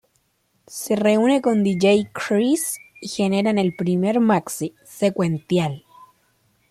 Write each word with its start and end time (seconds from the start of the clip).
Se 0.65 0.95
reúne 0.95 1.43
con 1.43 1.63
Dj 1.63 2.09
Criss 2.11 2.79
y 2.99 3.07
generan 3.07 3.59
el 3.59 3.75
primer 3.75 4.19
maxi, 4.19 4.73
"Sequential". 4.83 5.85